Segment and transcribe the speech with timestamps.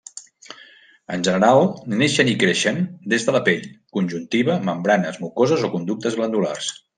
[1.17, 1.59] En general
[1.99, 2.79] neixen i creixen
[3.13, 3.61] des de la pell,
[3.99, 6.73] conjuntiva, membranes mucoses o conductes glandulars.